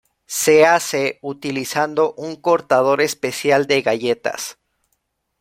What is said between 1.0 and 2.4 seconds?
utilizando un